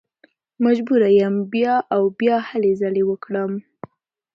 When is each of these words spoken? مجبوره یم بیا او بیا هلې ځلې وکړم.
مجبوره 0.65 1.09
یم 1.19 1.35
بیا 1.53 1.75
او 1.95 2.03
بیا 2.19 2.37
هلې 2.49 2.71
ځلې 2.81 3.03
وکړم. 3.09 3.51